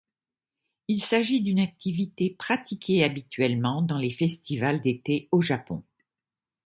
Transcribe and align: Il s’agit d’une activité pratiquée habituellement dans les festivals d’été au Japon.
Il 0.87 1.03
s’agit 1.03 1.43
d’une 1.43 1.59
activité 1.59 2.31
pratiquée 2.31 3.03
habituellement 3.03 3.83
dans 3.83 3.99
les 3.99 4.09
festivals 4.09 4.81
d’été 4.81 5.27
au 5.31 5.41
Japon. 5.41 5.83